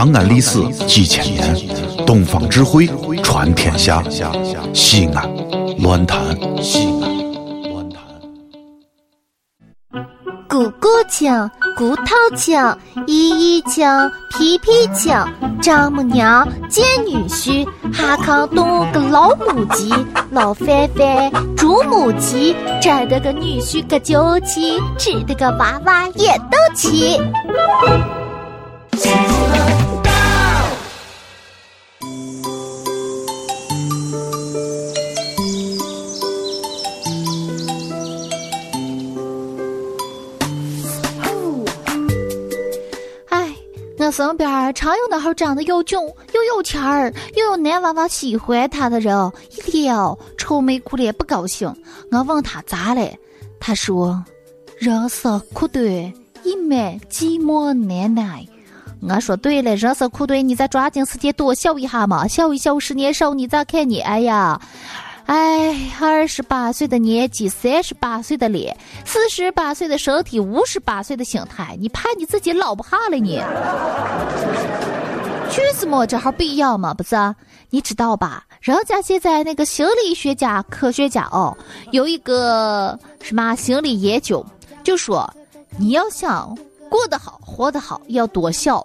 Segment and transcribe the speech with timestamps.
[0.00, 1.54] 长安历史几千年，
[2.06, 2.88] 东方智慧
[3.22, 4.02] 传天下。
[4.72, 5.30] 西安，
[5.76, 6.18] 乱谈
[6.62, 7.70] 西安。
[7.70, 8.02] 乱谈。
[10.48, 12.74] 咕咕叫，骨头叫，
[13.06, 15.28] 咿咿叫，皮皮叫。
[15.60, 19.92] 丈母娘见女婿，哈康动个老母鸡，
[20.30, 27.20] 老范范捉母鸡，摘得个女婿个娇气，吃得个娃娃也斗气。
[44.10, 51.72] 身边常有那号长得又俊又有钱儿，又有男娃娃喜欢他的人，一天哦愁眉苦脸不高兴。
[52.10, 53.08] 我问他咋了，
[53.60, 54.22] 他说
[54.78, 55.84] ：“人生苦短，
[56.42, 58.46] 一满寂寞难耐。”
[59.08, 64.60] 我说对了，人生苦短，你再抓紧时间多笑一下嘛，笑一笑十年少，你再看你，哎呀。
[65.30, 73.40] 哎，二十八岁的年纪，三十八岁的脸，四十八岁的身体，五十八岁的心态，你怕你自己老不下了你？
[75.48, 76.04] 去死么？
[76.04, 76.92] 这还必要吗？
[76.92, 77.14] 不是？
[77.70, 78.44] 你知道吧？
[78.60, 81.56] 人家现在那个心理学家、科学家哦，
[81.92, 84.44] 有一个什么心理研究，
[84.82, 85.32] 就说
[85.78, 88.84] 你要想过得好、活得好，要多笑，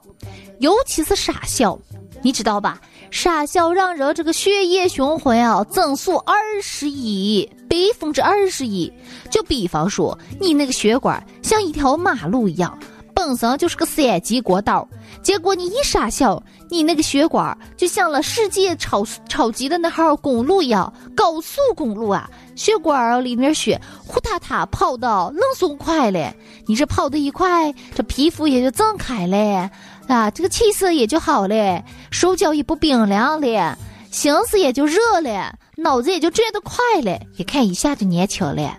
[0.59, 1.75] 尤其是傻笑，
[2.21, 2.79] 你知道吧？
[3.11, 8.91] 傻笑让人这个血液循环啊增速二十一，百分之二十一。
[9.29, 12.77] 就比方说，你那个血管像一条马路一样，
[13.13, 14.87] 本身就是个三级国道，
[15.23, 26.35] 结果你一傻笑，你那个血管就像了世界超超级的那号公路一样，高速公路啊，血管里面血呼嗒嗒跑的冷松快嘞。
[26.67, 29.69] 你这跑得一快，这皮肤也就增开了。
[30.07, 31.83] 啊，这个气色也就好了，
[32.15, 33.77] 手脚也不冰凉了，
[34.09, 38.77] 心思也就热了，脑子也就转得快了，一看一下就年轻了。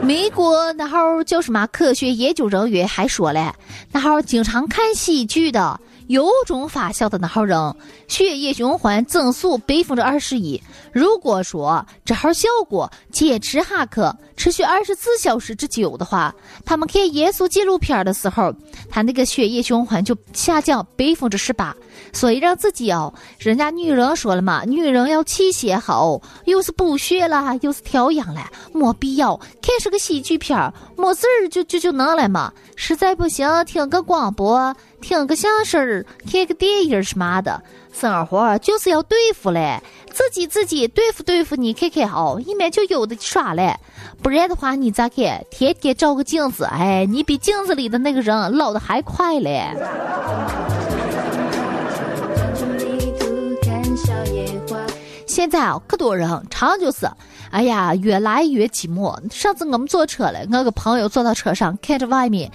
[0.00, 3.56] 美国那号叫什么科学研究人员还说了，
[3.90, 5.80] 那号经常看喜剧的。
[6.10, 7.56] 有种发笑的那号人，
[8.08, 10.60] 血液循环增速百分之二十一。
[10.92, 14.00] 如果说这号效果坚持下去，
[14.36, 16.34] 持续二十四小时之久的话，
[16.64, 18.52] 他们看严肃纪录片的时候，
[18.90, 21.72] 他那个血液循环就下降百分之十八。
[22.12, 32.52] 所以让自己哦，人家女人说了嘛，女人要气血好，又是补血啦，又是调养啦，没必要看是个喜剧片儿，没事儿就就就能了嘛。
[32.74, 37.62] 实在不行，听个广播，听个相声儿，看个电影儿什么的。
[37.92, 39.80] 生活就是要对付嘞，
[40.12, 43.74] 自己自己对付对付，你看看哦，一面就有的耍嘞。
[44.22, 45.44] 不然的话，你咋看？
[45.50, 49.66] 天天照个镜子，哎，你比镜子里的那个人老的还快嘞。
[55.26, 57.08] 现在啊，可多人常就是，
[57.50, 59.16] 哎呀，越来越寂寞。
[59.32, 62.50] 上次我们坐车了，我个朋友坐到车上，看着外面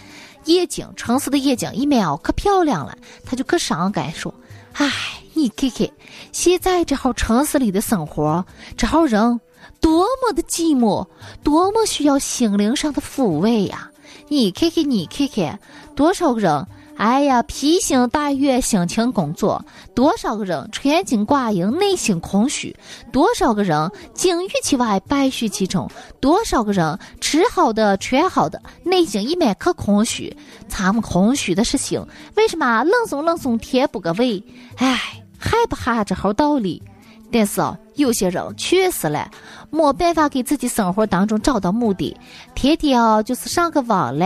[0.45, 4.33] 夜景，城市的夜景，一秒可漂亮了，他就可伤感说
[4.73, 4.89] ：“哎，
[5.33, 5.87] 你看看，
[6.31, 8.45] 现在这号城市里的生活，
[8.77, 9.39] 这号人
[9.79, 11.07] 多么的寂寞，
[11.43, 13.91] 多么需要心灵上的抚慰呀！
[14.27, 15.59] 你看看，你看看，
[15.95, 16.65] 多少个人。”
[16.97, 19.63] 哎呀，披星戴月，辛勤工作，
[19.93, 22.73] 多少个人穿金挂银，内心空虚；
[23.11, 25.87] 多少个人金玉其外，败絮其中；
[26.21, 30.35] 多少个人吃好的，穿好的，内心一满可空虚。
[30.69, 32.01] 咱们空虚的是心，
[32.35, 34.41] 为什么冷松冷松填不个胃？
[34.77, 36.81] 哎，还不哈这号道理。
[37.37, 39.29] 但是啊，有些人确实了，
[39.69, 42.15] 没办法给自己生活当中找到目的，
[42.53, 44.25] 天天啊就是上个网嘞，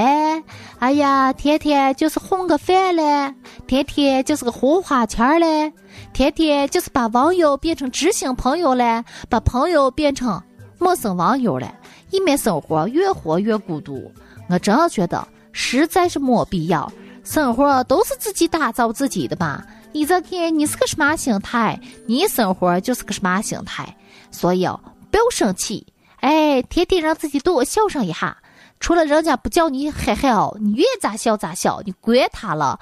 [0.77, 3.33] 哎呀，天天就是混个饭嘞，
[3.65, 5.73] 天天就是个花花钱嘞，
[6.13, 10.39] 天天就是把网友变成知心朋友嘞，把朋友变成
[10.77, 11.67] 陌生网友嘞，
[12.11, 14.11] 一面生活越活越孤独。
[14.49, 16.91] 我真觉得实在是没必要，
[17.23, 19.65] 生活都是自己打造自己的吧。
[19.91, 21.79] 你这看你是个什么心态？
[22.05, 23.95] 你生活就是个什么心态？
[24.31, 25.85] 所以哦，不要生气，
[26.19, 28.37] 哎，天天让自己多笑上一下。
[28.79, 32.79] 除了人家不叫你嘿嘿哦，你愿咋笑咋笑，你管他了，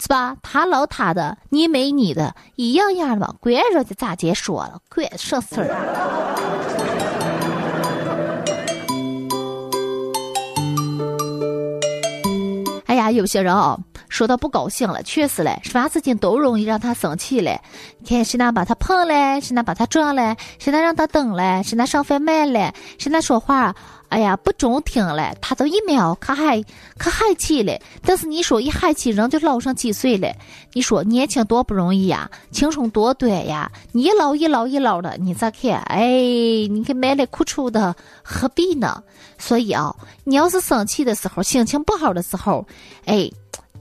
[0.00, 0.36] 是吧？
[0.42, 5.68] 他老他的，你没你的，一样样的嘛，管人家咋接说了，管什事儿。
[12.86, 13.78] 哎呀，有些人哦，
[14.14, 17.60] 说他不高兴了，确实嘞，什么事情都容易让他生气嘞。
[18.06, 23.74] 看谁那把他碰嘞，谁那把他撞嘞，谁那让他等嘞，谁那上饭慢嘞，谁那说话
[24.10, 26.62] 哎呀，不中听了，他都一秒可还
[26.96, 27.76] 可嗨气了。
[28.04, 30.32] 但是你说一嗨气，人就老上几岁了。
[30.72, 33.68] 你说年轻多不容易呀，青春多短呀。
[33.90, 35.80] 你一老一老一老的，你咋看？
[35.86, 36.06] 哎，
[36.70, 39.02] 你给买了苦楚的，何必呢？
[39.36, 42.64] 所以啊，你要是生气的时候，心情不好的时候，
[43.06, 43.28] 哎，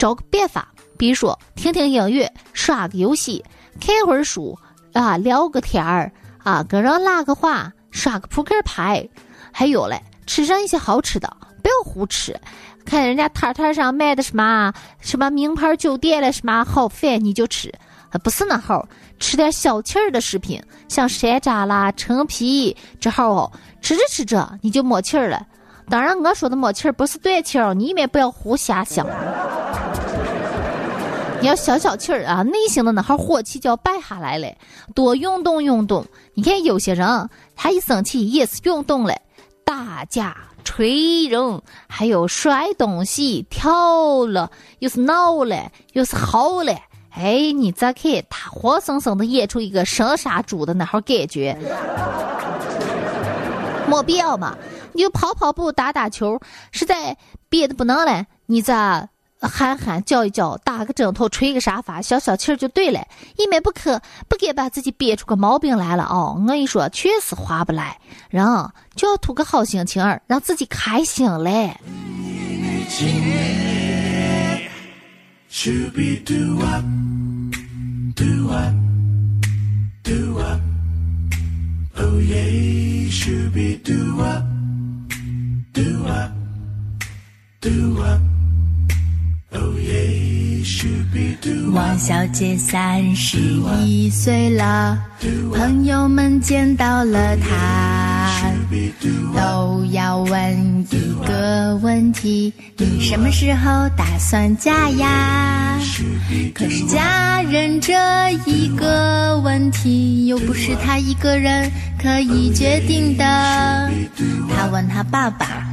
[0.04, 0.68] 找个办法，
[0.98, 3.42] 比如说听听音乐，刷个游戏，
[3.80, 4.60] 看会儿书
[4.92, 6.12] 啊，聊个天儿
[6.44, 9.08] 啊，跟人拉个话，耍个扑克牌，
[9.54, 9.98] 还有嘞。
[10.28, 12.38] 吃上一些好吃的，不要胡吃。
[12.84, 17.74] 看人家摊摊上卖的什么什么名牌酒店的什么好饭，你就吃，
[18.22, 18.86] 不是那好。
[19.22, 23.50] 吃点消气儿的食品，像山楂啦、陈皮，这好哦。
[23.82, 25.48] 吃着吃着你就没气儿了。
[25.94, 29.06] 当然，我说的没气儿不是断气儿，你们不要胡瞎想。
[31.40, 34.48] 你要消消气儿啊，内心的那号火气就要败下来了。
[34.96, 36.04] 多运动运动。
[36.34, 39.16] 你看有些人，他一生气也是运动了。
[39.64, 44.50] 打架、捶人，还有摔东西、跳了，
[44.80, 46.74] 又是闹了，又是嚎了。
[47.12, 51.56] 哎，你再看他活生生的演出一个神杀猪的那号感觉，
[53.86, 54.58] 没必要嘛？
[54.94, 56.40] 你就跑跑步、打打球，
[56.72, 57.18] 实在
[57.50, 59.10] 憋得不能了，你再。
[59.46, 63.06] 喊喊叫一叫，打个枕头，捶个沙发，消消气儿就对了。
[63.38, 66.38] 一面不可不该把自己憋出个毛病来了哦。
[66.40, 68.00] 我跟你说，确实划不来，
[68.30, 68.46] 人
[68.96, 71.78] 就要图个好心情儿，让自己开心嘞。
[91.72, 93.38] 王小姐三十
[93.86, 95.00] 一岁了，
[95.54, 98.52] 朋友们见到了她，
[99.34, 105.80] 都要问一个问题：你什么时候打算嫁呀？
[106.54, 107.94] 可是嫁人这
[108.46, 113.24] 一个问题，又不是她一个人可以决定的。
[114.54, 115.66] 她问她爸爸，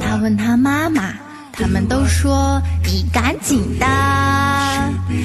[0.00, 1.14] 他问他妈妈。
[1.58, 3.86] 他们都说你赶紧的，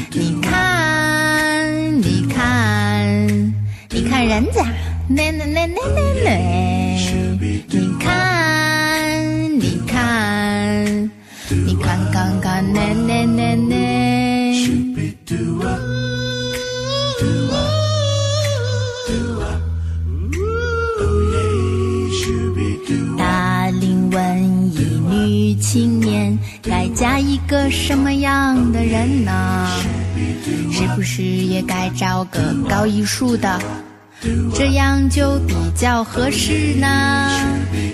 [0.09, 3.53] 你看，你看，
[3.89, 4.63] 你看人家，
[5.09, 6.80] 奶奶奶奶奶奶，
[26.61, 29.67] 该嫁一个什么样的人呢？
[30.71, 33.59] 是不是也该找个搞艺术的？
[34.53, 37.29] 这样就比较合适呢。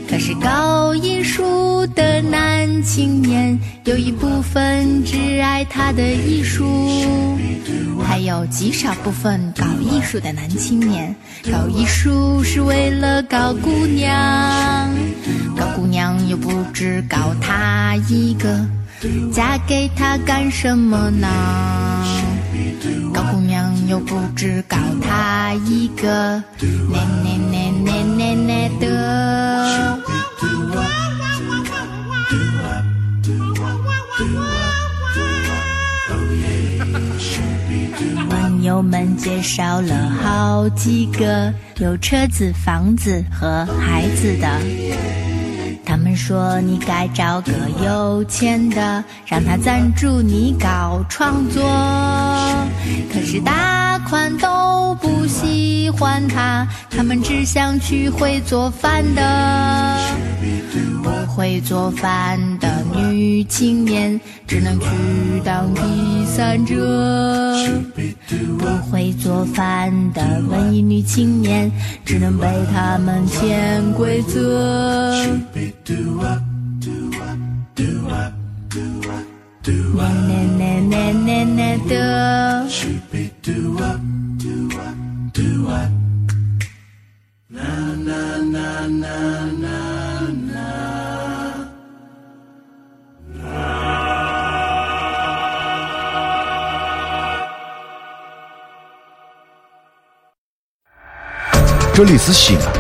[0.10, 7.38] 可是搞艺术的男青年有一部分只爱他的艺术，
[8.06, 11.16] 还有极少部分搞艺术的男青年
[11.50, 14.90] 搞艺术是为了搞姑娘，
[15.58, 18.66] 搞姑娘又不只搞他一个，
[19.34, 21.28] 嫁给他干什么呢？
[23.14, 26.44] 高姑娘又不止搞他一个，
[26.92, 29.98] 奶奶奶奶奶奶的。
[38.30, 45.17] 朋友们介绍了好几个有车子、房子和孩子的。
[46.18, 47.54] 说你该找个
[47.86, 51.64] 有钱的，让他赞助你搞创作。
[53.14, 53.57] 可是大
[56.26, 59.98] 他，他们只想娶会做饭的。
[61.04, 64.88] 不会做饭的女青年只能去
[65.44, 65.82] 当第
[66.26, 66.76] 三者。
[68.58, 71.72] 不会做饭的文艺女青年
[72.06, 75.24] 只能被他们潜规则。
[79.96, 82.68] 奶奶奶奶奶的。
[101.94, 102.72] 这里是西安，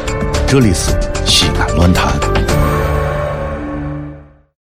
[0.48, 0.91] 这里是
[1.25, 2.26] 西安论坛。